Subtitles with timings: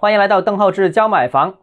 [0.00, 1.56] 欢迎来到邓浩志教买房。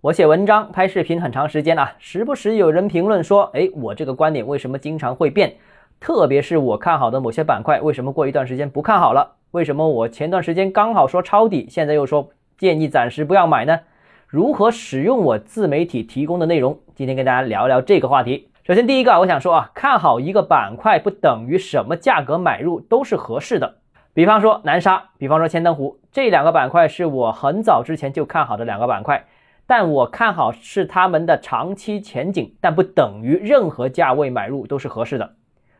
[0.00, 5.54] 我写文章、拍视频很长时间了，时不时有人评论说：“哎，我这个观点为什么经常会变？
[6.00, 9.36] 特别是我看好的某些板块，为什么过一段时间不看好了？
[9.52, 13.78] 为什么我前段时间刚好说抄底，现在又说建议暂时不要买呢？
[14.26, 16.76] 如何使用我自媒体提供的内容？
[16.96, 18.48] 今天跟大家聊聊这个话题。
[18.64, 23.76] 首先，第一个，我想说啊，看好一个板块不等于什么价格买入都是合适的。
[24.12, 29.24] 比方说南沙，比方说千灯湖，这两个板块是我很早之前就看好的两个板块，
[29.66, 35.34] 但我看好是他们的长期前景，但不等于任何价位买入都是合适的。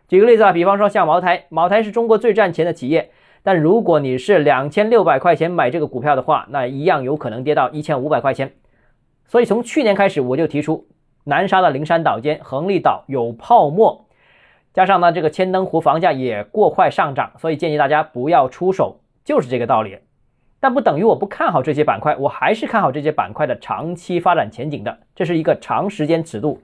[0.06, 3.10] 举个例子啊，比方说像茅台，茅台是中国最赚钱的企业，
[3.42, 8.52] 但如果你是两千六百块钱买这个股票的话，那一样有可能跌到一千五百块钱。
[9.26, 10.86] 所以从去年开始，我就提出。
[11.24, 14.06] 南沙的灵山岛间、横沥岛有泡沫，
[14.72, 19.98] 加上呢这个千灯湖房价也过快上涨，所以建议大家不要出手，就是这个道理。
[20.60, 24.98] 但不等于我不看好这些板块，我还是看好这些板块的长期发展前景的。
[25.14, 26.60] 这是一个长时间尺度，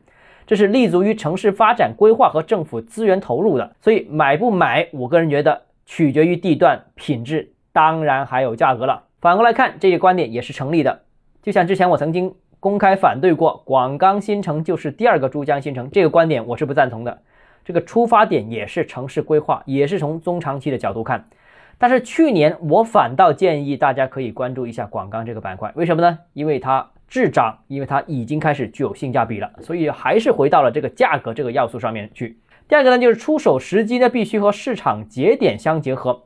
[0.46, 3.74] 这是立足于城市发展规划和政府资源投入的。
[3.80, 9.04] 所以买不买，我个人觉得取决于地段、品质，当然还有价格了。
[9.20, 11.00] 反过来看，这个观点也是成立的。
[11.42, 12.34] 就像之前我曾经。
[12.58, 17.18] 公开反对过广钢新城就是第二个珠江新城这个观点，我是不赞同的。
[17.66, 21.28] 这个出发点也是城市规划，也是从中长期的角度看。
[21.78, 26.16] 但是去年我反倒建议大家可以关注一下广钢这个板块，为什么呢？
[26.32, 32.38] 因为它滞涨，因为它已经开始具有性价比了，所以还是回到了这个价格这个要素上面去。
[32.68, 36.22] 第二个呢，就是出手时机呢必须和市场节点相结合。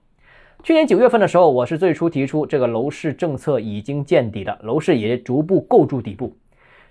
[0.62, 6.36] 去年九月份的时候，我是最初提出这个楼市政策已经见底了，楼市也逐步构筑底部，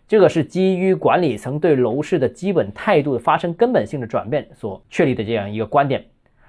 [0.10, 6.04] 这个是基于管理层对楼市的基本态度发生根本性的转变所确立的这样一个观点。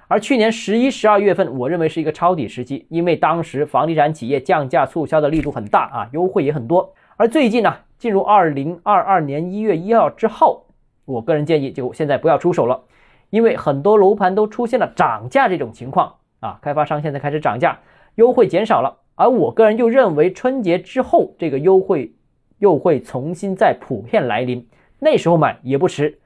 [0.07, 6.91] 而去年十一、十二月份，我认为是一个抄底时期，因为当时房地产企业降价促销的力度很大啊，优惠也很多。
[7.17, 10.65] 而最近呢，进入二零二二年一月一号之后，
[11.05, 12.81] 我个人建议就现在不要出手了，
[13.29, 16.15] 因为很多楼盘都出现了涨价这种情况。
[16.39, 17.77] 啊，开发商现在开始涨价，
[18.15, 22.11] 优惠减少了，而我个人又认为春节之后这个优惠
[22.61, 24.65] 又会重新再普遍来临，
[24.99, 26.19] 那时候买也不迟。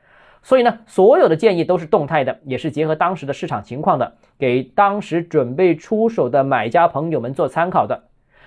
[0.43, 8.03] 所以呢，所有的建议都是动态的，也是结合当时的市场情况的，给当时准备出手的买家朋友们做参考的。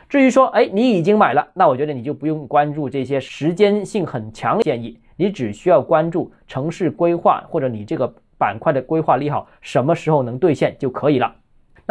[0.09, 11.35] 至于说，哎，你已经买了，那我觉得你就不用关注这些时间性很强的建议，你只需要关注城市规划或者你这个板块的规划利好什么时候能兑现就可以了。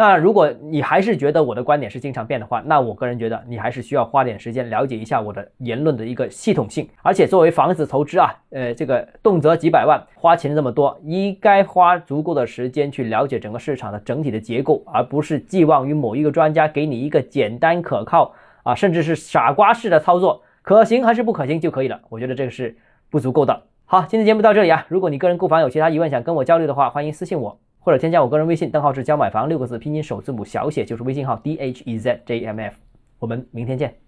[0.00, 6.88] 那如果你还是觉得我的观点是经常变的话，那我个人觉得你还是需要花点时间了解一下我的言论的一个系统性。
[7.02, 18.32] 而且作为房子投资啊，呃，这个动辄几百万，花钱这么多，应该花足够的时间去了解整个市场的整体的结构，而不是寄望于某一个专家给你一个简单可靠
[18.62, 22.00] 啊，甚至是傻瓜式的操作，可行还是不可行就可以了。
[22.08, 22.76] 我觉得这个是
[23.10, 23.64] 不足够的。
[23.84, 27.58] 好，今天节目到这里啊，如果你个人购房有其他疑问想跟我交流的话，欢迎私信我。
[27.78, 32.76] 或者添加我个人微信，邓浩志教买房六个字拼音首字母小写就是微信号 d h e z j m f，
[33.18, 34.07] 我们明天见。